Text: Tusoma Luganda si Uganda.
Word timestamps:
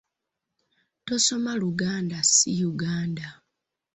Tusoma 1.05 1.51
Luganda 1.61 2.19
si 2.33 2.51
Uganda. 2.71 3.27